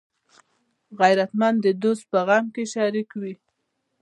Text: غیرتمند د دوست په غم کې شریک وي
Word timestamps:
غیرتمند 0.99 1.57
د 1.65 1.67
دوست 1.83 2.03
په 2.11 2.19
غم 2.27 2.45
کې 2.53 2.63
شریک 2.73 3.09
وي 3.21 3.33